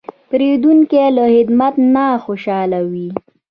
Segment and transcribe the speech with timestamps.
[0.29, 2.91] پیرودونکی له خدمت نه خوشاله و.